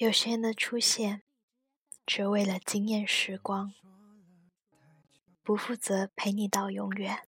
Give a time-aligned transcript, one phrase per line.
[0.00, 1.24] 有些人的出现，
[2.06, 3.74] 只为了惊艳时光，
[5.42, 7.28] 不负责陪你到永远。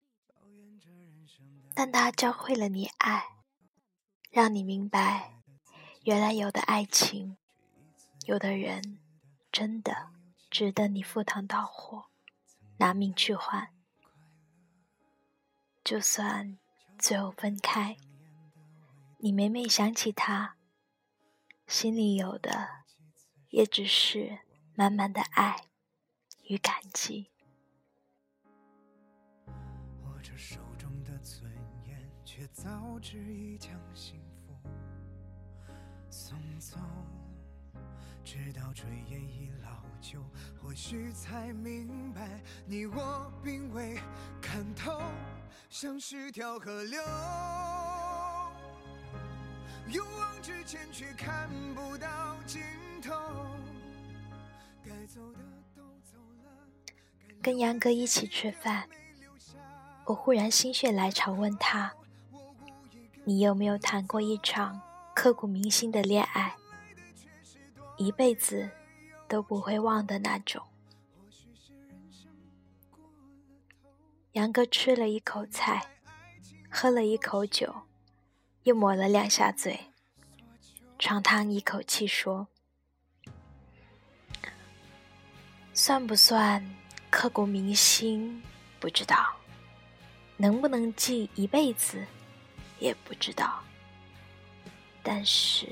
[1.73, 3.25] 但他教会了你爱，
[4.29, 5.41] 让你明白，
[6.03, 7.35] 原来有的爱情，
[8.25, 8.99] 有的人，
[9.51, 10.07] 真的
[10.49, 12.05] 值得你赴汤蹈火，
[12.77, 13.73] 拿命去换。
[15.83, 16.57] 就算
[16.97, 17.97] 最后分开，
[19.17, 20.55] 你每每想起他，
[21.71, 22.67] 心里有的
[23.47, 24.39] 也只是
[24.75, 25.55] 满满的爱
[26.49, 27.31] 与感激。
[30.03, 31.49] 握着手中的尊
[31.87, 34.53] 严，却早知已将幸福
[36.09, 36.77] 送走。
[38.21, 40.21] 直到炊烟已老旧，
[40.61, 43.97] 或许才明白，你我并未
[44.41, 45.01] 看透。
[45.69, 47.01] 像是条河流，
[50.41, 52.61] 之前却看不到尽
[53.01, 53.11] 头。
[54.83, 55.39] 该走的
[55.75, 56.49] 都走了。
[57.41, 58.89] 跟杨哥一起吃饭，
[60.05, 61.93] 我忽然心血来潮问他
[63.23, 64.81] ：“你有没有谈过一场
[65.13, 66.55] 刻骨铭心的恋爱，
[67.97, 68.71] 一辈子
[69.27, 70.63] 都不会忘的那种？”
[74.33, 75.85] 杨哥吃了一口菜，
[76.71, 77.83] 喝了一口酒，
[78.63, 79.90] 又抹了两下嘴，
[81.01, 82.47] 长叹一口气说
[85.73, 86.63] ：“算不算
[87.09, 88.43] 刻骨铭心？
[88.79, 89.35] 不知道，
[90.37, 92.05] 能不能记一辈子，
[92.77, 93.63] 也不知道。
[95.01, 95.67] 但是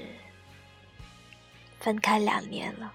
[1.80, 2.92] 分开两年了，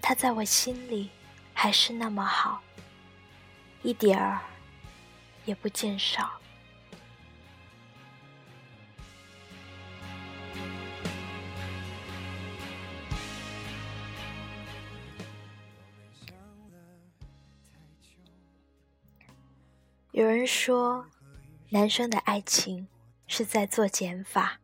[0.00, 1.10] 他在我心里
[1.52, 2.62] 还是那么好。”
[3.82, 4.40] 一点儿
[5.46, 6.40] 也不减少。
[20.16, 21.04] 有人说，
[21.68, 22.88] 男生的爱情
[23.26, 24.58] 是在做减法。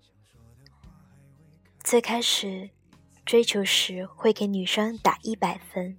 [1.85, 2.71] 最开始
[3.27, 5.99] 追求时会给女生打一百分，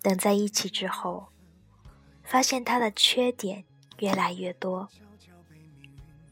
[0.00, 1.28] 等在一起之后。
[2.22, 3.66] 发现他的缺点
[3.98, 4.88] 越来越多，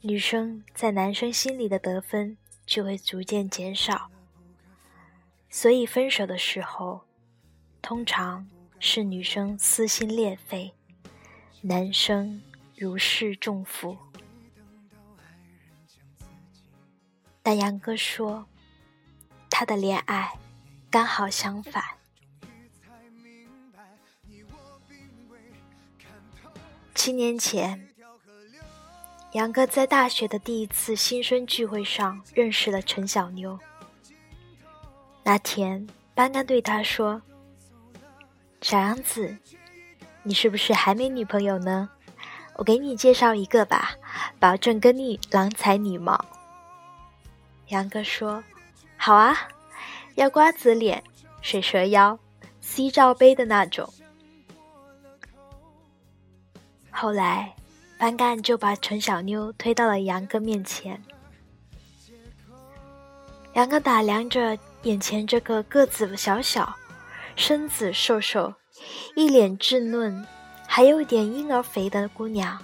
[0.01, 4.11] 女生在男生心里的得分就会逐渐减少，
[5.51, 7.03] 所以分手的时候，
[7.83, 8.49] 通常
[8.81, 10.73] 是女生撕心裂肺，
[11.65, 12.43] 男生
[12.77, 13.97] 如释重负。
[17.41, 18.45] 但杨哥说，
[19.49, 20.33] 他的恋爱
[20.91, 21.85] 刚好相反。
[26.97, 27.89] 七年前，
[29.33, 33.57] 杨哥在大学的第一次新生聚会上认识了陈小妞。
[35.23, 37.23] 那天，班干对他说
[38.61, 39.37] ：“小杨子，
[40.25, 41.89] 你是不是还没女朋友呢？
[42.55, 43.93] 我给你介绍一个吧，
[44.39, 46.25] 保证跟你郎才女貌。”
[47.69, 48.45] 杨哥说
[48.97, 49.37] ：“好啊，
[50.15, 51.03] 要瓜子脸、
[51.41, 52.19] 水蛇腰、
[52.61, 53.93] C 罩杯的那种。”
[56.93, 57.55] 后来，
[57.99, 61.03] 班干就把陈小妞推到了杨哥面前。
[63.55, 66.75] 杨哥打量着眼前这个个子小小、
[67.35, 68.53] 身子瘦瘦、
[69.15, 70.27] 一脸稚嫩，
[70.67, 72.61] 还有点婴儿肥的姑娘，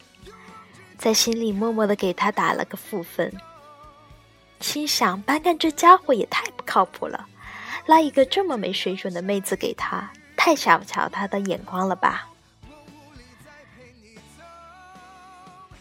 [0.97, 3.33] 在心里默默的给他打了个负分，
[4.61, 7.29] 心想：班干这家伙也太不靠谱了，
[7.87, 12.29] 拉一个这么没水准的妹子给他，太小瞧他的眼光了吧。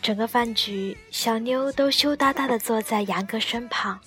[0.01, 3.99] 整个饭局，小妞都羞答答的坐在杨哥身旁，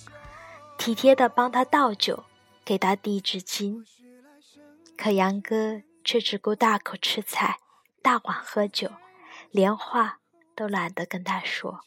[0.78, 2.24] 体贴的帮他倒酒，
[2.64, 3.84] 给他递纸巾。
[4.96, 7.60] 可杨哥却只顾大口吃菜，
[8.02, 8.90] 大碗喝酒，
[9.50, 10.20] 连话
[10.54, 11.80] 都懒得跟他说。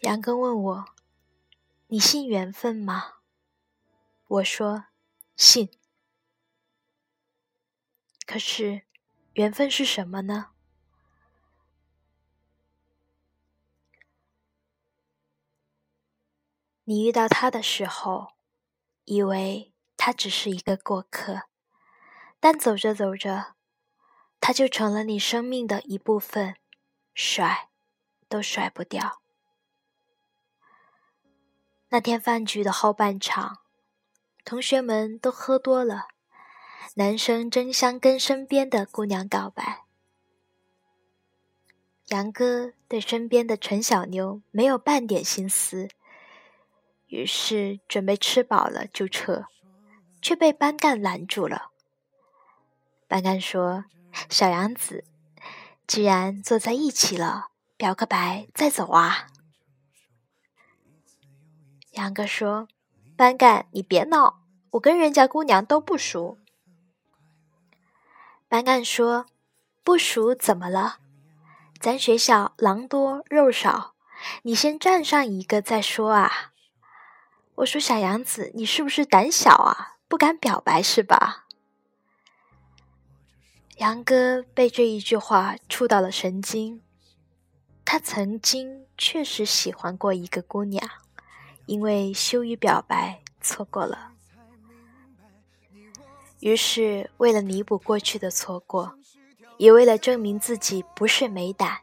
[0.00, 0.84] 杨哥问我。
[1.92, 3.14] 你信缘分吗？
[4.28, 4.84] 我说
[5.34, 5.68] 信。
[8.24, 8.82] 可是，
[9.32, 10.52] 缘分是什么呢？
[16.90, 18.32] 你遇到他的时候，
[19.04, 21.42] 以为他只是一个过客，
[22.40, 23.54] 但走着走着，
[24.40, 26.56] 他就成了你生命的一部分，
[27.14, 27.68] 甩
[28.28, 29.22] 都甩不掉。
[31.90, 33.58] 那天饭局的后半场，
[34.44, 36.08] 同学们都喝多了，
[36.94, 39.84] 男生争相跟身边的姑娘告白。
[42.08, 45.88] 杨哥对身边的陈小妞没有半点心思，
[47.10, 49.46] 于是准备吃饱了就撤，
[50.22, 51.70] 却被班干拦住了。
[53.08, 53.84] 班干说
[54.30, 55.04] ：“小杨子，
[55.88, 59.26] 既然坐在一起了，表个白再走啊。”
[61.92, 62.68] 杨哥说
[63.18, 66.38] ：“班干，你别闹，我跟人家姑娘都不熟。”
[68.48, 69.26] 班干说
[69.82, 70.98] ：“不熟怎么了？
[71.80, 73.94] 咱学校狼多肉少，
[74.42, 76.49] 你先占上一个再说啊。”
[77.60, 79.96] 我说：“小杨子，你是不是胆小啊？
[80.08, 81.46] 不敢表白是吧？”
[83.76, 86.82] 杨哥被这一句话触到了神经。
[87.84, 90.88] 他曾经确实喜欢过一个姑娘。
[91.66, 94.10] 因为羞于表白，错过了。
[96.40, 98.94] 于是，为了弥补过去的错过，
[99.56, 101.82] 也为了证明自己不是没胆，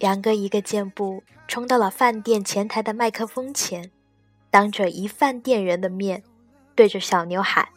[0.00, 3.90] 杨哥一个箭步冲到了饭店前台的麦克风前，
[4.56, 6.24] 当着一饭店人的面，
[6.74, 7.68] 对着小妞喊：“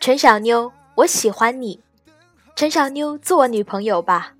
[0.00, 1.84] 陈小妞，我喜欢你，
[2.56, 4.34] 陈小妞，做我女朋友吧。”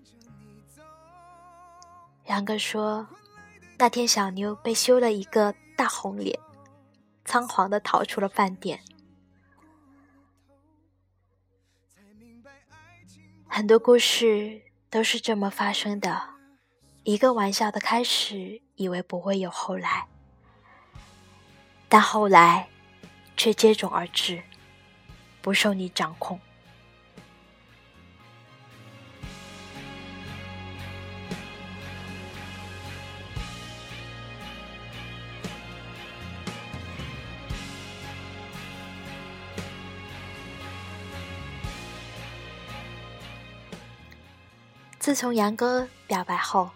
[2.28, 3.06] 杨哥说。
[3.76, 6.38] 那天，小妞被羞了一个大红脸，
[7.26, 8.80] 仓皇的逃出了饭店。
[13.46, 16.22] 很多故事都是这么发生的，
[17.02, 20.08] 一个玩笑的开始，以为不会有后来，
[21.94, 22.68] 但后来
[23.36, 24.42] 却接踵而至，
[25.42, 26.40] 不受你掌控。
[44.98, 46.70] 自从杨哥表白后，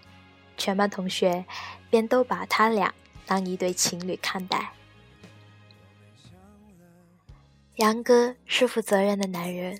[0.58, 1.46] 全班同学
[1.88, 2.92] 便都把他俩
[3.24, 4.75] 当一对情侣看待。
[7.76, 9.78] 杨哥是负责任的男人，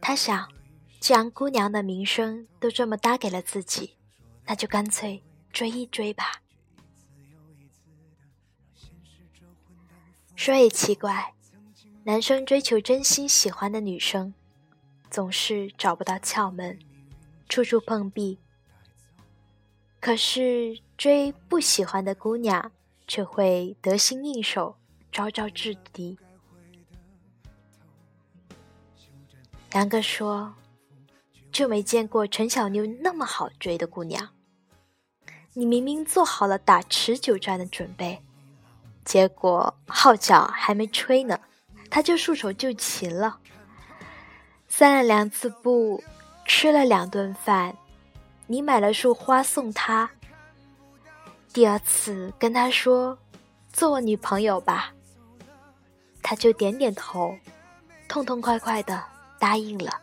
[0.00, 0.50] 他想，
[0.98, 3.94] 既然姑娘的名声都这么搭给了自己，
[4.46, 5.22] 那就干脆
[5.52, 6.42] 追一追吧。
[10.34, 11.34] 说也奇怪，
[12.02, 14.34] 男生追求真心喜欢的女生，
[15.08, 16.76] 总是找不到窍门。
[17.48, 18.38] 处处碰壁，
[20.00, 22.72] 可是追不喜欢的姑娘，
[23.06, 24.76] 却会得心应手，
[25.12, 26.18] 招招制敌。
[29.72, 30.54] 杨哥说
[31.52, 34.28] ：“就没见过陈小妞那么好追的姑娘。
[35.54, 38.22] 你明明做好了打持久战的准备，
[39.04, 41.40] 结果号角还没吹呢，
[41.88, 43.38] 他就束手就擒了。
[44.68, 46.02] 散了两次步。”
[46.46, 47.76] 吃了两顿饭，
[48.48, 50.10] 你买了束花送他。
[51.52, 53.16] 第二次跟他说
[53.72, 54.92] 做我女朋友吧，
[56.20, 57.38] 他就点点头，
[58.08, 59.00] 痛痛快快的
[59.40, 60.00] 答应了。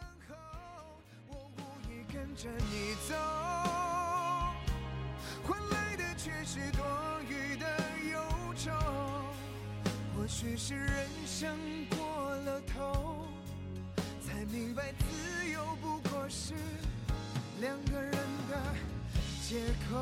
[10.14, 11.58] 或许是人生
[11.90, 13.26] 过了头，
[14.20, 16.28] 才明白自由不过。
[16.30, 16.54] 是
[17.62, 18.62] 两个人的
[19.48, 19.96] 借口。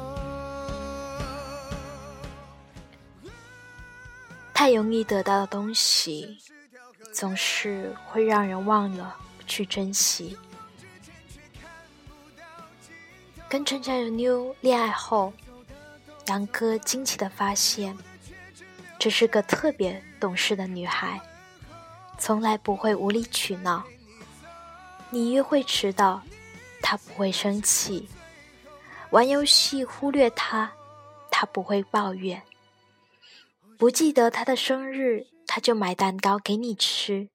[4.52, 6.40] 太容易得到的东西，
[7.14, 10.38] 总是会让人忘了去珍惜。
[13.48, 15.32] 跟陈小妞恋爱后，
[16.28, 17.98] 杨哥惊奇的发现，
[19.00, 21.22] 这是个特别懂事的女孩，
[22.18, 23.84] 从来不会无理取闹。
[25.12, 26.22] 你约会迟到，
[26.82, 28.08] 他不会生气；
[29.12, 30.74] 玩游戏忽略他，
[31.32, 32.42] 他不会抱怨；
[33.78, 37.30] 不记得他的生日，他就买蛋糕给你吃。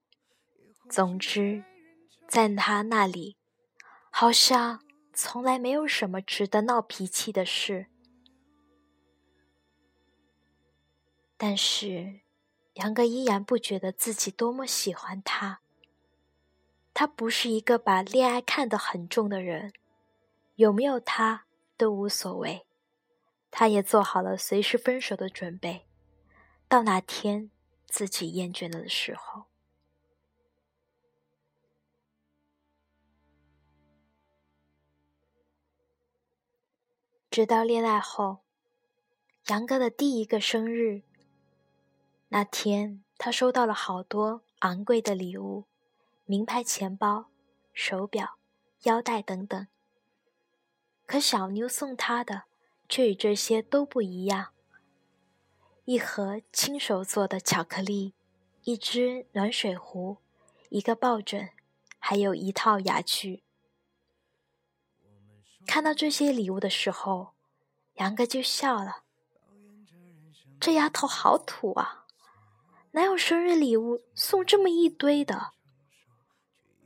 [0.90, 1.62] 总之，
[2.30, 3.37] 在他那里，
[4.08, 7.88] 好像从来没有什么值得闹脾气的事。
[11.37, 12.20] 但是，
[12.75, 15.60] 杨哥依然不觉得自己多么喜欢他。
[16.94, 19.72] 他不是一个把恋爱看得很重的人，
[20.54, 21.46] 有没有他
[21.76, 22.64] 都无所谓。
[23.50, 25.88] 他也做好了随时分手的准备，
[26.68, 27.50] 到哪天
[27.88, 29.50] 自己厌倦了的时候。
[37.30, 38.38] 直到恋爱后，
[39.46, 41.02] 杨哥的第一个生日
[42.30, 45.66] 那天，他收到了好多昂贵的礼物，
[46.25, 47.26] 名牌钱包、
[47.72, 48.37] 手表、
[48.82, 49.68] 腰带等等。
[51.06, 52.46] 可小妞送他的
[52.88, 54.49] 却与这些都不一样：
[55.84, 58.14] 一盒亲手做的巧克力，
[58.64, 60.16] 一只暖水壶，
[60.68, 61.50] 一个抱枕，
[62.00, 63.44] 还有一套牙具。
[65.66, 67.34] 看到这些礼物的时候，
[67.94, 69.04] 杨哥就笑了。
[70.58, 72.06] 这丫头好土啊！
[72.92, 75.52] 哪有生日礼物送这么一堆的？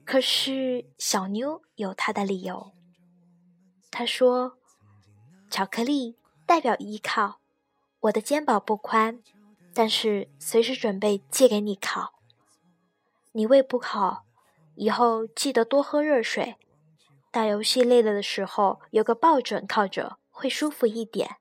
[0.04, 2.72] 可是小妞有她的理由。
[3.90, 4.58] 她说
[5.50, 7.40] ：“巧克力代表依靠，
[8.00, 9.22] 我的肩膀不宽，
[9.72, 12.12] 但是随时准备借给你靠。
[13.32, 14.26] 你胃不好，
[14.74, 16.56] 以后记得多喝热水。
[17.34, 21.38] 打游戏累了的时候，有个抱枕靠着会舒服一点。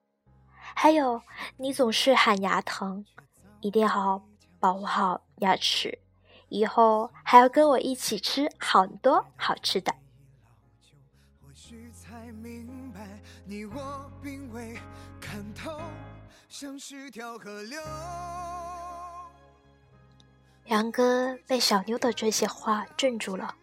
[0.76, 1.22] 还有，
[1.58, 3.06] 你总是喊牙疼，
[3.62, 4.24] 一定要好好
[4.60, 6.00] 保护好牙齿，
[6.50, 9.94] 以后还要跟我一起吃好多好吃的。”
[13.46, 14.76] 你我并未
[15.22, 15.80] 看透，
[16.50, 17.80] 像是条河流。
[20.66, 23.54] 杨哥被小妞的这些话镇住了。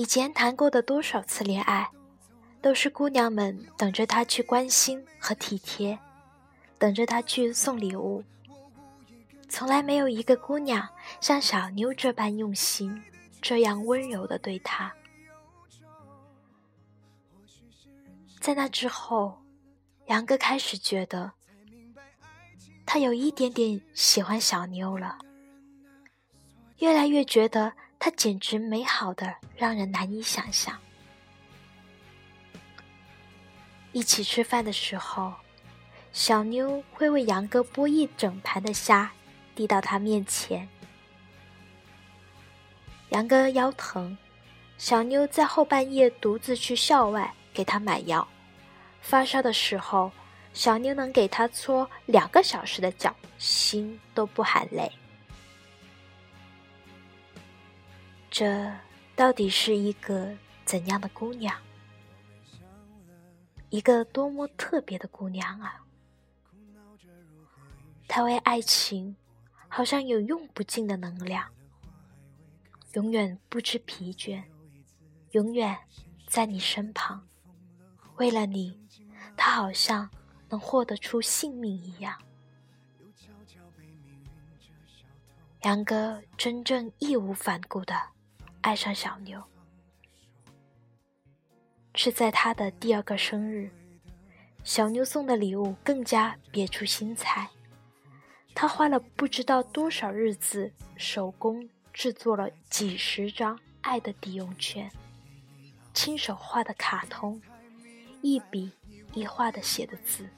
[0.00, 1.86] 以前谈过的多少次恋爱，
[2.62, 5.98] 都是姑娘们等着他去关心和体贴，
[6.78, 8.24] 等着他去送礼物，
[9.50, 10.88] 从来没有一个姑娘
[11.20, 13.02] 像小妞这般用心，
[13.42, 14.90] 这样温柔的对他。
[18.40, 19.38] 在那之后，
[20.06, 21.30] 杨哥开始觉得，
[22.86, 25.18] 他有一点点喜欢小妞了，
[26.78, 30.76] 越来越觉得她简直美好的让人难以想象。
[33.92, 35.34] 一起吃饭的时候，
[36.12, 39.12] 小妞会为杨哥剥一整盘的虾，
[39.54, 40.68] 递到他面前。
[43.10, 44.16] 杨哥腰疼，
[44.78, 47.32] 小妞在后半夜独自去校外。
[47.52, 48.26] 给他买药，
[49.02, 50.12] 发烧的时候，
[50.54, 54.90] 小妞能给他搓两个小时的脚，心都不喊累。
[58.30, 58.72] 这
[59.16, 61.54] 到底是一个怎样的姑娘？
[63.70, 65.84] 一个多么特别的姑娘啊！
[68.06, 69.16] 她为爱情，
[69.68, 71.50] 好像有用不尽的能量，
[72.92, 74.44] 永远不知疲倦，
[75.32, 75.76] 永远
[76.28, 77.26] 在你身旁。
[78.16, 78.78] 为了你，
[79.36, 80.08] 他好像
[80.48, 82.20] 能豁得出性命一样。
[85.62, 87.94] 杨哥真正义无反顾的
[88.62, 89.42] 爱上小妞，
[91.94, 93.70] 是在他的第二个生日，
[94.62, 97.48] 小妞送的礼物更加别出心裁。
[98.54, 104.90] 他花了不知道多少日子，手工制作了几十张爱的抵用券，
[105.94, 107.40] 亲手画的卡通。
[108.22, 108.70] 一笔
[109.14, 110.28] 一画的写的字，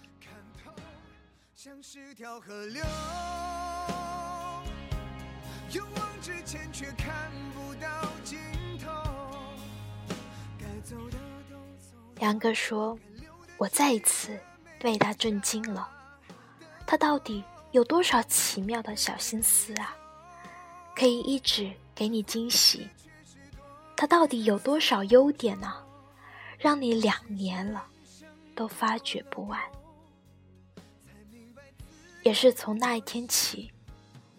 [12.22, 12.96] 杨哥说
[13.58, 14.38] ：“我再一次
[14.78, 15.88] 被他震惊了，
[16.86, 19.96] 他到底有多少奇妙的小心思啊？
[20.94, 22.88] 可以一直给你惊喜，
[23.96, 25.74] 他到底有多少优点呢？”
[26.60, 27.84] 让你两年了，
[28.54, 29.60] 都发觉不完。
[32.22, 33.72] 也是从那一天起，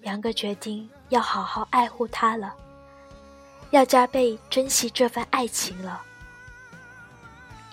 [0.04, 2.56] 杨哥决定要好好爱护她了，
[3.72, 6.02] 要加倍珍惜这份爱情了。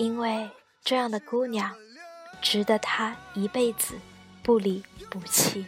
[0.00, 0.50] 因为
[0.82, 1.76] 这样的姑娘，
[2.40, 4.00] 值得他一辈子
[4.42, 5.66] 不离不弃。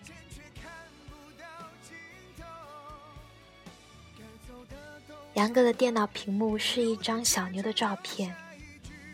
[5.35, 8.35] 杨哥的电脑屏幕是一张小妞的照片。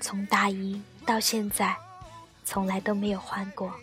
[0.01, 1.77] 从大一到现在，
[2.45, 3.75] 从来都没有换过。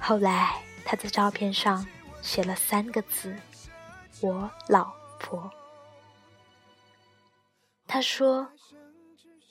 [0.00, 1.86] 后来，他在照片上
[2.22, 3.36] 写了三个字
[4.20, 5.48] ：“我老婆。”
[7.86, 8.48] 他说：“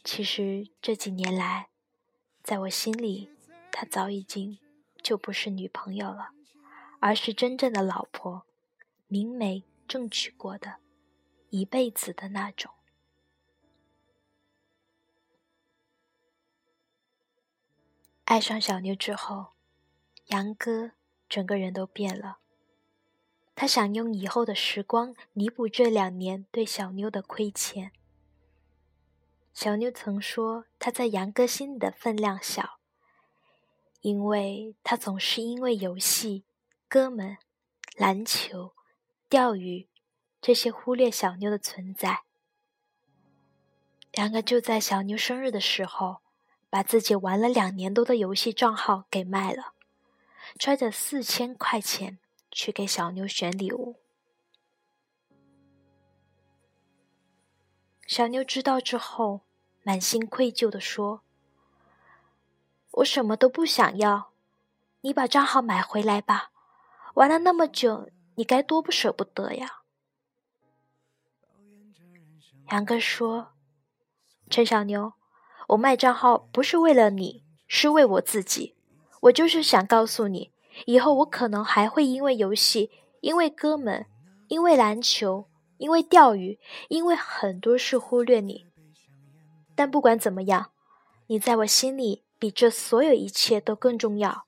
[0.04, 1.70] 其实这几年来，
[2.44, 3.30] 在我心里，
[3.72, 4.60] 她早已经
[5.02, 6.32] 就不是女朋友了，
[7.00, 8.46] 而是真正的老婆，
[9.08, 10.80] 明媒正娶过的，
[11.50, 12.74] 一辈子的那种。”
[18.26, 19.54] 爱上小妞之后，
[20.28, 20.92] 杨哥
[21.30, 22.40] 整个人都变了。
[23.56, 27.92] 他想用以后的时光弥补这两年对小妞的亏欠。
[29.54, 32.80] 小妞曾说，他在杨哥心里的分量小，
[34.02, 36.44] 因为他总是因为游戏、
[36.88, 37.38] 哥们、
[37.96, 38.74] 篮球、
[39.30, 39.88] 钓鱼
[40.42, 42.24] 这些忽略小妞的存在。
[44.14, 46.18] 杨哥就在小妞生日的时候，
[46.70, 49.74] 把自己玩了两年多的游戏账号给卖了，
[50.58, 52.18] 揣着四千块钱
[52.52, 54.03] 去给小妞选礼物。
[58.14, 59.42] 小妞知道之后，
[59.82, 61.22] 满心愧疚的说
[63.02, 64.30] ：“我什么都不想要，
[65.02, 66.52] 你把账号买回来吧。
[67.16, 69.80] 玩了那么久，你该多不舍不得呀。”
[72.70, 73.54] 杨哥说。
[74.48, 75.14] 陈小妞，
[75.70, 78.76] 我卖账号不是为了你，是为我自己。
[79.22, 80.52] 我就是想告诉你，
[80.86, 82.92] 以后我可能还会因为游戏、
[83.22, 84.06] 因为哥们、
[84.50, 88.66] 因为篮球、因为钓鱼、因为很多事忽略你。
[89.76, 90.72] 但不管怎么样，
[91.28, 94.46] 你在我心里比这所有一切都更重要。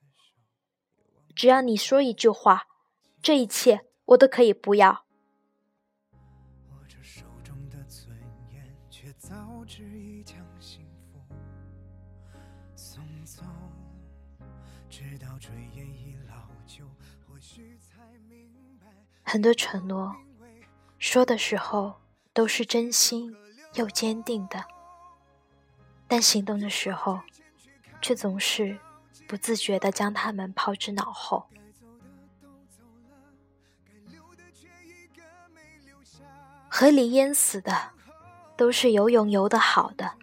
[1.35, 2.67] 只要你说一句话，
[3.21, 5.03] 这一切我都可以不要。
[19.27, 20.15] 很多承诺，
[21.05, 22.01] 说的时候
[22.33, 23.33] 都是真心
[23.75, 24.65] 又坚定的，
[26.07, 27.21] 但行动的时候，
[28.01, 28.75] 却总是
[29.27, 31.47] 不自觉地将他们抛之脑后。
[36.67, 37.91] 河里淹死的，
[38.57, 40.17] 都是游泳游得好的，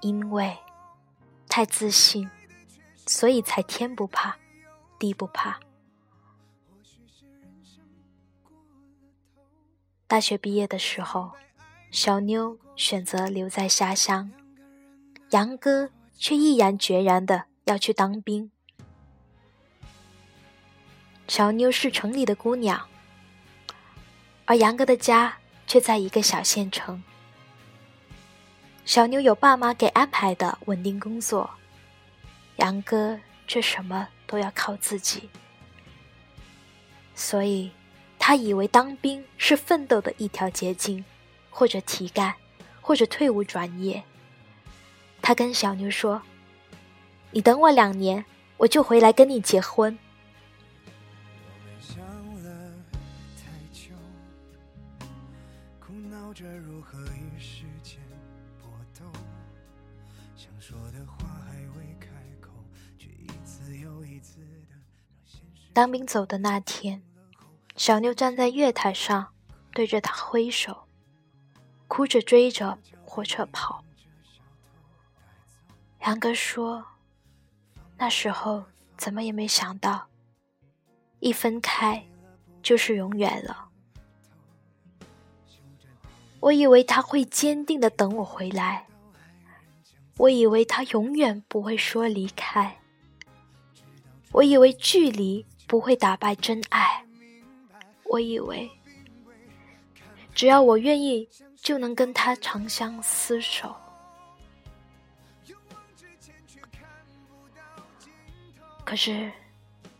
[0.00, 0.56] 因为
[1.46, 2.30] 太自信，
[3.06, 4.38] 所以才天不怕
[4.98, 5.60] 地不怕。
[10.12, 11.32] 大学毕业的时候，
[11.90, 14.30] 小妞选择留在家乡，
[15.30, 18.50] 杨哥却毅然决然的要去当兵。
[21.26, 22.86] 小妞是城里的姑娘，
[24.44, 27.02] 而杨哥的家却在一个小县城。
[28.84, 31.48] 小妞有爸妈给安排的稳定工作，
[32.56, 35.30] 杨哥却什么都要靠自己，
[37.14, 37.70] 所以。
[38.24, 41.04] 他以为当兵是奋斗的一条捷径，
[41.50, 42.32] 或者提干，
[42.80, 44.00] 或者退伍转业。
[45.20, 46.22] 他跟小妞说
[47.32, 48.24] ：“你等我两年，
[48.58, 49.98] 我就回来跟你结婚。”
[65.72, 67.02] 当兵走的那天。
[67.74, 69.32] 小妞站在月台上，
[69.72, 70.86] 对着他挥手，
[71.88, 73.82] 哭着追着火车跑。
[76.00, 76.84] 杨哥说
[77.98, 78.64] ：“那时候
[78.96, 80.06] 怎么也没想到，
[81.20, 82.04] 一分开
[82.62, 83.68] 就是永远了。
[86.40, 88.86] 我以为他会坚定的等我回来，
[90.18, 92.80] 我以为他永远不会说离开，
[94.32, 97.01] 我以为距离不会打败真爱。”
[98.12, 98.70] 我以为，
[100.34, 103.74] 只要我愿意，就能跟他长相厮守。
[108.84, 109.32] 可是，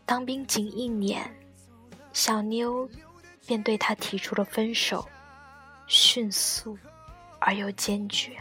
[0.05, 1.27] 当兵仅一年，
[2.13, 2.87] 小妞
[3.47, 5.09] 便对他提出了分手，
[5.87, 6.77] 迅速
[7.39, 8.37] 而又坚决。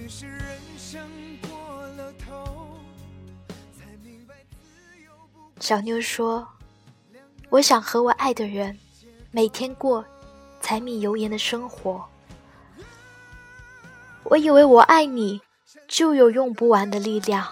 [0.00, 1.06] 只是人生
[1.42, 2.70] 过了头
[5.60, 6.48] 小妞说
[7.50, 8.78] ：“我想和我爱的人
[9.30, 10.02] 每天过
[10.62, 12.02] 柴米油盐的生活。
[14.22, 15.42] 我以为我爱你
[15.86, 17.46] 就有用不完的力量。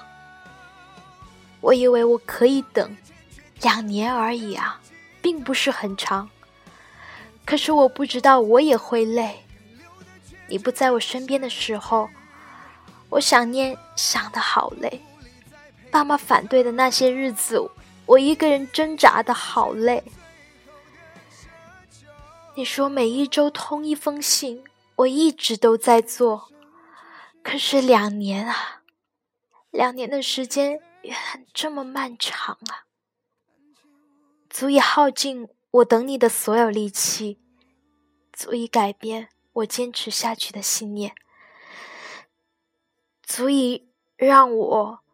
[1.61, 2.97] 我以为我可以等
[3.61, 4.81] 两年而已啊，
[5.21, 6.31] 并不是很长。
[7.45, 9.45] 可是我不知道我也会累。
[10.47, 12.09] 你不在我身边的时候。”
[13.11, 15.01] 我想念，想的好累。
[15.90, 17.59] 爸妈反对的那些日子，
[18.05, 20.05] 我一个人挣扎的好累。
[22.55, 24.62] 你说每一周通一封信，
[24.97, 26.51] 我一直都在做。
[27.42, 28.83] 可是两年啊，
[29.71, 32.85] 两年的时间原来这么漫长啊，
[34.51, 37.38] 足以耗尽我等你的所有力气，
[38.33, 41.14] 足以改变我坚持下去的信念。
[43.29, 45.05] 足以让我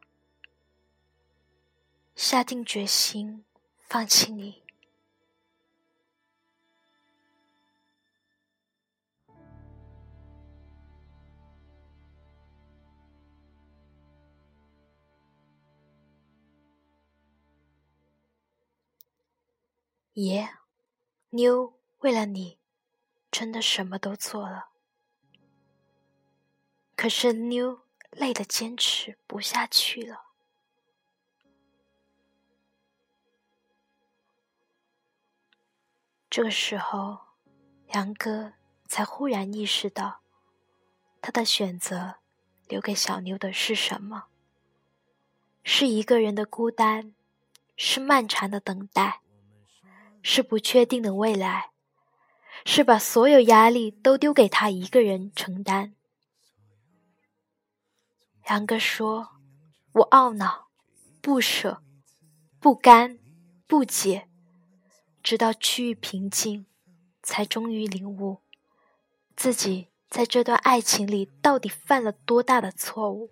[2.15, 3.45] 下定决心
[3.77, 4.63] 放弃你。
[20.13, 20.49] 爷，
[21.31, 22.61] 妞，为了你，
[23.33, 24.69] 真的什么都做了。
[26.95, 27.84] 可是妞。
[28.17, 30.23] 累得坚持不下去了。
[36.31, 37.19] 这个时候，
[37.89, 38.55] 杨哥
[38.89, 40.21] 才忽然意识到，
[41.23, 42.17] 他的选择
[42.67, 44.25] 留给小妞的是什么？
[45.63, 47.15] 是一个人的孤单，
[47.77, 49.21] 是漫长的等待，
[50.23, 51.71] 是不确定的未来，
[52.65, 55.95] 是把所有压力都丢给他一个人承担。
[58.49, 59.31] 杨哥说
[59.93, 60.69] ：“我懊恼、
[61.23, 61.83] 不舍、
[62.61, 63.19] 不甘、
[63.67, 64.29] 不解，
[65.23, 66.67] 直到趋于平静，
[67.23, 68.43] 才终于领悟
[69.35, 73.31] 自己在这段爱情里到底犯了多大的错误。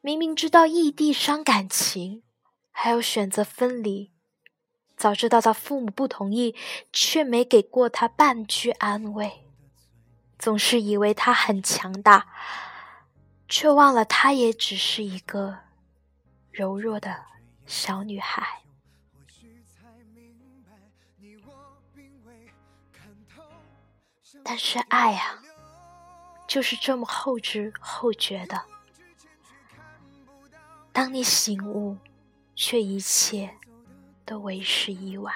[0.00, 2.22] 明明知道异地伤感情，
[2.70, 4.12] 还要选择分离；
[4.96, 6.54] 早知道他父母不同意，
[6.92, 9.44] 却没给过他半句安慰，
[10.38, 12.28] 总是以为他很强大。”
[13.48, 15.58] 却忘了，她也只是一个
[16.50, 17.24] 柔弱的
[17.66, 18.62] 小女孩。
[24.44, 25.42] 但是爱啊，
[26.46, 28.64] 就是这么后知后觉的。
[30.92, 31.96] 当你醒悟，
[32.54, 33.52] 却一切
[34.24, 35.34] 都为时已晚。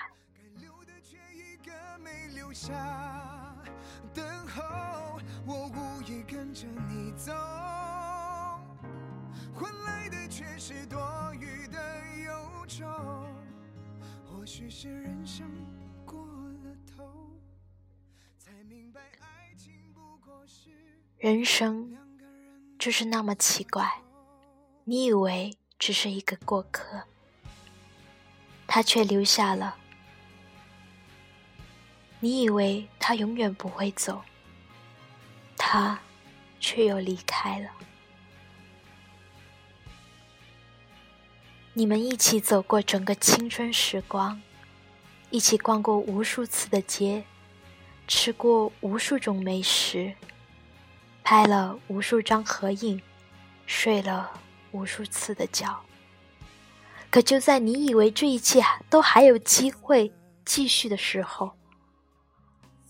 [14.52, 15.48] 许是人生
[16.04, 17.30] 过了头，
[18.36, 20.70] 才明白爱情不过是。
[21.18, 21.96] 人生
[22.76, 23.88] 就是那么奇怪，
[24.82, 27.04] 你以为只是一个过客，
[28.66, 29.76] 他却留下了；
[32.18, 34.20] 你以为他永远不会走，
[35.56, 36.00] 他
[36.58, 37.70] 却又离开了。
[41.72, 44.42] 你们一起走过整个青春时光，
[45.30, 47.22] 一起逛过无数次的街，
[48.09, 50.12] 吃过无数种美食，
[51.22, 53.00] 拍了无数张合影，
[53.66, 54.33] 睡了
[54.72, 55.85] 无数次的觉。
[57.09, 60.12] 可就在你以为这一切都还有机会
[60.44, 61.52] 继续的时候，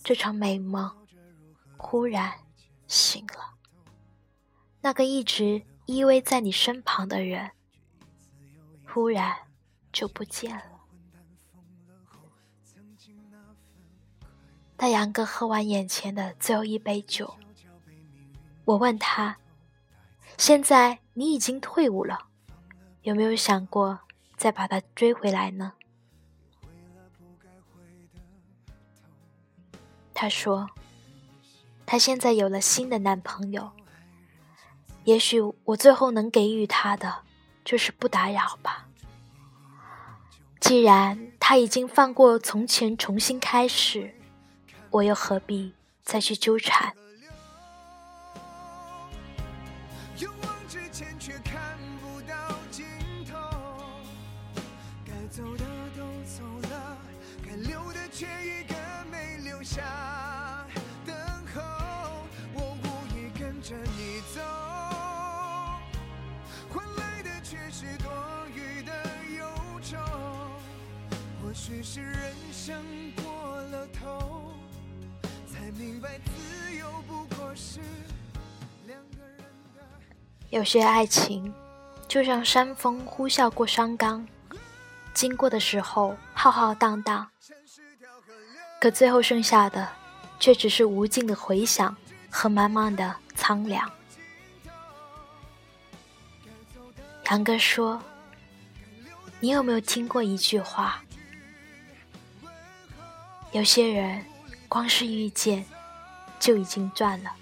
[0.03, 0.90] 这场美梦
[1.77, 2.33] 忽然
[2.87, 3.57] 醒了。
[4.81, 7.51] 那个一直依偎在你身旁的人。
[8.92, 9.37] 忽然
[9.92, 10.64] 就不见了。
[14.76, 17.37] 待杨哥喝完眼前的最后一杯酒，
[18.64, 19.38] 我问他
[20.37, 22.26] ：“现在你已经退伍了，
[23.03, 24.00] 有没有想过
[24.37, 25.74] 再把他追回来呢？”
[30.12, 30.68] 他说
[31.87, 33.70] ：“他现在有了新的男朋友，
[35.05, 37.22] 也许我最后能给予他的。”
[37.70, 38.88] 就是不打扰吧。
[40.59, 44.12] 既然他已经放过从前，重新开始，
[44.90, 46.92] 我又何必再去纠缠？
[72.01, 72.83] 人生
[73.17, 74.53] 过了头，
[75.47, 77.81] 才明白自由不过是
[78.87, 79.83] 两个人的。
[80.51, 81.53] 有些爱情
[82.09, 84.27] 就像山风呼啸过山岗，
[85.15, 87.29] 经过的时候浩浩荡荡，
[88.81, 89.89] 可最后剩下的
[90.39, 91.97] 却只是无尽的回响
[92.31, 93.91] 和满满的苍凉。
[97.31, 98.03] 杨哥说
[99.39, 101.01] ：“你有没有听过一句话？”
[103.53, 104.25] 有些人，
[104.69, 105.67] 光是遇见，
[106.39, 107.35] 就已经赚了。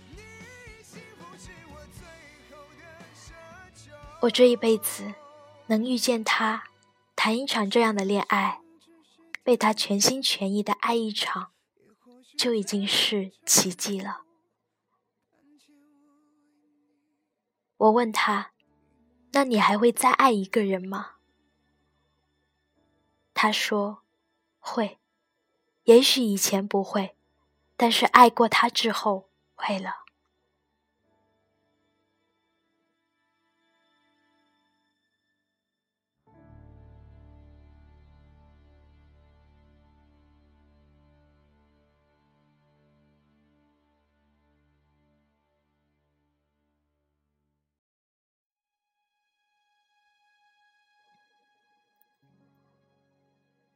[4.23, 5.15] 我这一辈子
[5.67, 6.71] 能遇见他，
[7.15, 8.63] 谈一场这样的恋爱，
[9.43, 11.53] 被他全心全意的爱一场，
[12.39, 14.23] 就已经是奇迹了。
[17.77, 18.53] 我问他
[19.33, 21.17] ：“那你还会再爱一个人吗？”
[23.35, 24.03] 他说
[24.59, 24.99] ：“会。”
[25.89, 27.17] 也许以前不会，
[27.75, 30.05] 但是爱过他之后会了。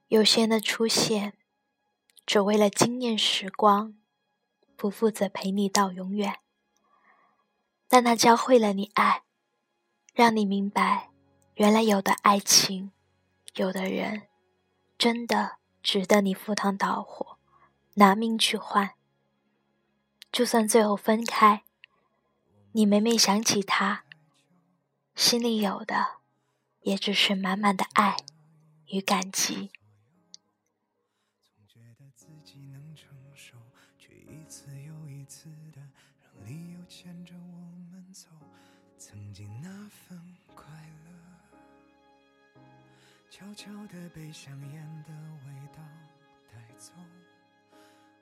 [0.09, 1.33] 有些的出现。
[2.25, 3.95] 只为了惊艳时光，
[4.77, 6.41] 不负责陪你到永远。
[7.89, 9.25] 但他教会了你爱，
[10.15, 11.11] 让你明白，
[11.55, 12.93] 原来有的爱情，
[13.55, 14.29] 有的人，
[14.97, 17.39] 真的值得你赴汤蹈火，
[17.95, 18.95] 拿命去换。
[20.31, 21.65] 就算最后分开，
[22.73, 24.05] 你每每想起他，
[25.15, 26.21] 心里有的，
[26.81, 28.17] 也只是满满的爱
[28.87, 29.71] 与感激。
[43.55, 45.13] 悄悄地被香烟的
[45.47, 45.83] 味道
[46.51, 46.91] 带走，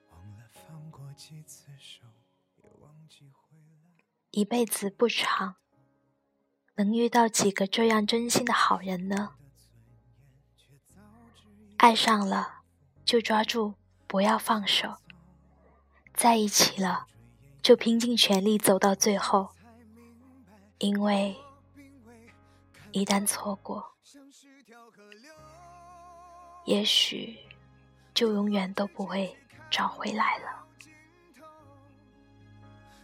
[0.09, 2.03] 忘了放过几次手，
[2.57, 4.03] 也忘记回来。
[4.31, 5.55] 一辈子不长，
[6.75, 9.35] 能遇到几个这样真心的好人呢？
[11.77, 12.63] 爱上了
[13.05, 13.75] 就抓住，
[14.07, 14.97] 不要放手；
[16.13, 17.07] 在一起了
[17.61, 19.51] 就拼尽全力走到最后，
[20.79, 21.37] 因为
[22.91, 23.90] 一旦错过。
[26.71, 27.37] 也许
[28.13, 29.35] 就永远都不会
[29.69, 30.65] 找回来了。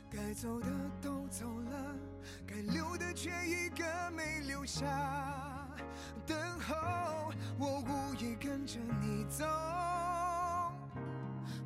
[0.09, 0.67] 该走的
[1.01, 1.95] 都走了，
[2.47, 4.87] 该留的却一个没留下。
[6.25, 6.75] 等候
[7.59, 9.45] 我无意跟着你走，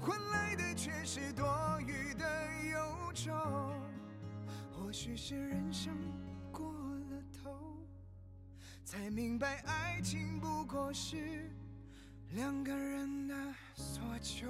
[0.02, 1.46] 换来的却是多
[1.82, 2.26] 余的
[2.72, 3.32] 忧愁。
[4.72, 5.96] 或许是人生
[6.52, 7.78] 过了头，
[8.84, 11.48] 才明白爱情不过是。
[12.34, 13.36] 两个人的
[13.76, 14.48] 所求。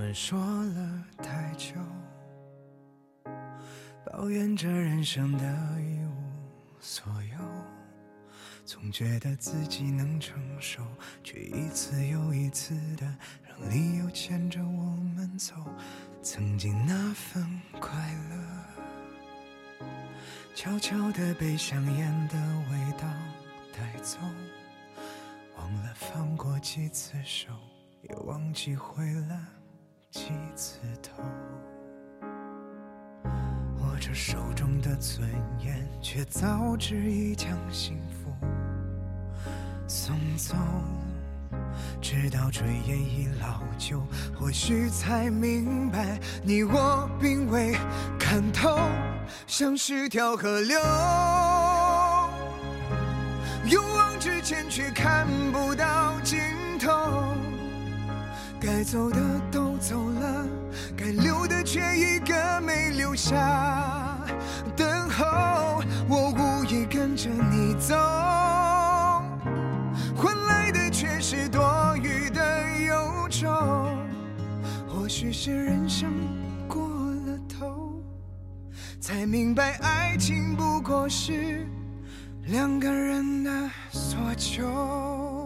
[0.00, 1.74] 们说了太久，
[4.06, 5.44] 抱怨着人生的
[5.78, 7.38] 一无所有，
[8.64, 10.82] 总觉得自己能承受，
[11.22, 13.14] 却一次又一次的
[13.46, 15.54] 让理由牵着我们走。
[16.22, 17.92] 曾经那份快
[18.30, 19.86] 乐，
[20.54, 22.38] 悄悄地被香烟的
[22.70, 23.06] 味道
[23.76, 24.18] 带走，
[25.58, 27.52] 忘了放过几次手，
[28.00, 29.59] 也忘记回了。
[30.10, 31.22] 几次头，
[33.78, 35.28] 握着手中的尊
[35.60, 38.34] 严，却早知已将幸福
[39.86, 40.56] 送走。
[42.02, 44.02] 直到炊烟已老旧，
[44.36, 47.76] 或许才明白，你我并未
[48.18, 48.80] 看透，
[49.46, 50.76] 像是条河流，
[53.68, 56.40] 勇往直前却看不到尽
[56.80, 56.88] 头。
[58.60, 59.18] 该走的
[59.80, 60.46] 走了，
[60.94, 64.18] 该留的却一个没留下。
[64.76, 67.96] 等候我无意跟着你走，
[70.14, 73.48] 换来的却是多余的忧愁。
[74.86, 76.12] 或许是人生
[76.68, 76.86] 过
[77.26, 78.02] 了头，
[79.00, 81.66] 才明白爱情不过是
[82.44, 83.50] 两个人的
[83.90, 85.39] 所求。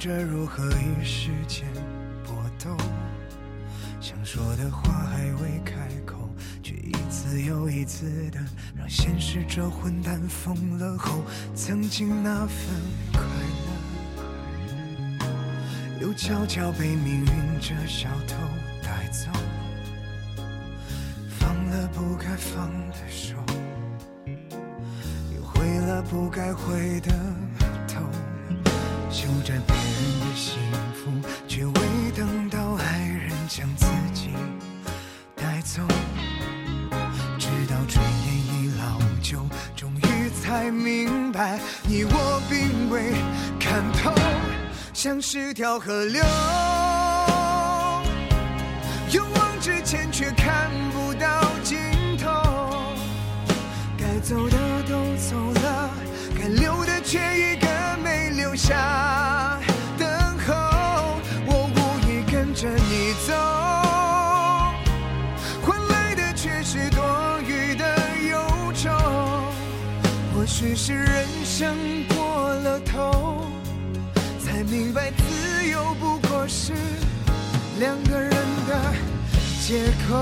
[0.00, 1.68] 着如何与时间
[2.24, 2.74] 搏斗，
[4.00, 5.74] 想说的话还未开
[6.06, 6.16] 口，
[6.62, 8.40] 却一次又一次的
[8.74, 11.20] 让现实这混蛋疯了后，
[11.54, 12.56] 曾经那份
[13.12, 13.20] 快
[15.18, 15.26] 乐，
[16.00, 17.26] 又悄悄被命运
[17.60, 18.36] 这小偷
[18.82, 19.30] 带走，
[21.38, 23.36] 放了不该放的手，
[25.36, 27.12] 又回了不该回的。
[29.44, 30.58] 着别人的幸
[30.94, 31.10] 福，
[31.48, 31.72] 却未
[32.16, 34.30] 等到爱人将自己
[35.34, 35.82] 带走。
[37.38, 39.44] 直到炊烟已老旧，
[39.76, 43.12] 终于才明白，你我并未
[43.58, 44.12] 看透，
[44.92, 46.22] 像是条河流，
[49.12, 51.78] 勇往直前却看不到尽
[52.18, 52.28] 头。
[53.96, 55.90] 该走的都走了，
[56.38, 57.49] 该留的却一
[71.60, 71.76] 人生
[72.08, 73.44] 过了头，
[74.42, 76.72] 才明白自由不过是
[77.78, 78.30] 两个人
[78.66, 78.94] 的
[79.60, 80.16] 借口。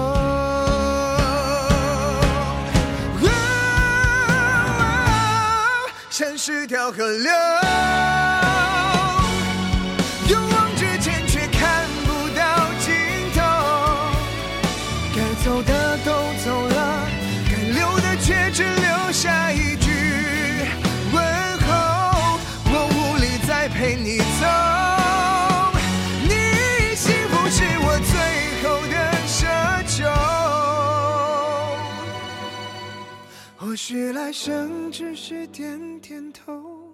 [6.10, 7.30] 像是条河流，
[33.88, 36.92] 或许来生只是点点头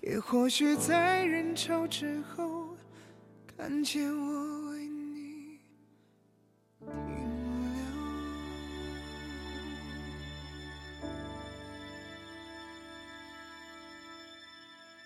[0.00, 2.76] 也或许在人潮之后
[3.56, 5.60] 看见我为你
[6.80, 6.88] 停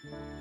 [0.03, 0.36] 留。